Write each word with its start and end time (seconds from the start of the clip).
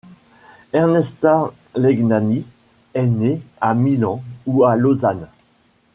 Ernesta 0.73 1.51
Legnani 1.75 2.43
est 2.95 3.05
née 3.05 3.39
à 3.59 3.75
Milan 3.75 4.23
ou 4.47 4.63
à 4.65 4.75
Losanne. 4.75 5.27